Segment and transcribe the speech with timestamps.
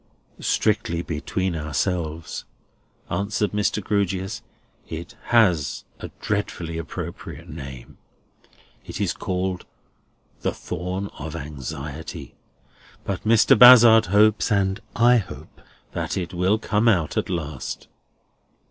[0.39, 2.45] "Strictly between ourselves,"
[3.11, 3.83] answered Mr.
[3.83, 4.41] Grewgious,
[4.87, 7.99] "it has a dreadfully appropriate name.
[8.83, 9.67] It is called
[10.41, 12.33] The Thorn of Anxiety.
[13.03, 13.55] But Mr.
[13.55, 17.87] Bazzard hopes—and I hope—that it will come out at last."